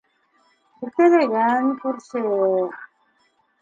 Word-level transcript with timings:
Иртәләгән 0.87 1.71
күрше... 1.85 2.27